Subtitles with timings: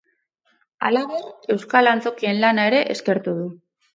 [0.87, 1.27] Halaber,
[1.57, 3.47] euskal antzokien lana ere eskertu du.